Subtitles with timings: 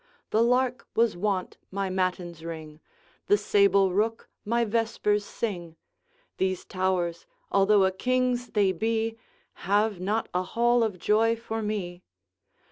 [0.31, 2.79] The lark was wont my matins ring,
[3.27, 5.75] The sable rook my vespers sing;
[6.37, 9.15] These towers, although a king's they be,
[9.69, 12.01] Have not a hall of joy for me.